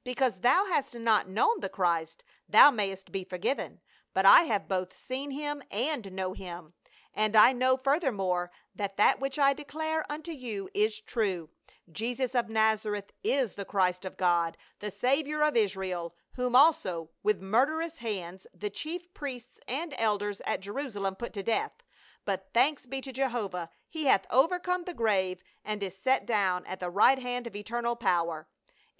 "Because 0.04 0.38
thou 0.42 0.66
hast 0.66 0.94
not 0.94 1.26
known 1.28 1.58
the 1.58 1.68
Christ, 1.68 2.22
thou 2.48 2.70
mayst 2.70 3.10
be 3.10 3.24
forgiven; 3.24 3.80
but 4.14 4.24
I 4.24 4.42
have 4.44 4.68
both 4.68 4.92
seen 4.92 5.32
him 5.32 5.64
and 5.68 6.12
know 6.12 6.32
him; 6.32 6.74
and 7.12 7.34
I 7.34 7.52
know 7.52 7.76
furthermore 7.76 8.52
that 8.72 8.96
that 8.98 9.18
which 9.18 9.36
I 9.36 9.52
declare 9.52 10.06
unto 10.08 10.30
you 10.30 10.70
is 10.74 11.00
true, 11.00 11.50
Jesus 11.90 12.36
of 12.36 12.48
Nazareth 12.48 13.10
is 13.24 13.54
the 13.54 13.64
Christ 13.64 14.04
of 14.04 14.16
God, 14.16 14.56
the 14.78 14.92
Savior 14.92 15.42
of 15.42 15.56
Israel, 15.56 16.14
whom 16.34 16.54
also 16.54 17.10
with 17.24 17.42
murderous 17.42 17.96
hands 17.96 18.46
the 18.54 18.70
chief 18.70 19.12
priests 19.12 19.58
and 19.66 19.92
elders 19.98 20.40
at 20.42 20.60
Jerusalem 20.60 21.16
put 21.16 21.32
to 21.32 21.42
death. 21.42 21.72
But, 22.24 22.50
thanks 22.54 22.86
be 22.86 23.00
to 23.00 23.12
Jehovah, 23.12 23.70
he 23.88 24.04
hath 24.04 24.24
overcome 24.30 24.84
the 24.84 24.94
grave 24.94 25.42
and 25.64 25.82
is 25.82 25.96
set 25.98 26.26
down 26.26 26.64
at 26.66 26.78
the 26.78 26.90
right 26.90 27.18
hand 27.18 27.48
of 27.48 27.56
eternal 27.56 27.96
power. 27.96 28.46